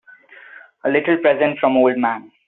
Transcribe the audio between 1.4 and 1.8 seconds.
from